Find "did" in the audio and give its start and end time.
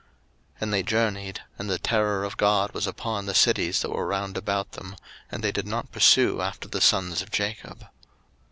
5.51-5.67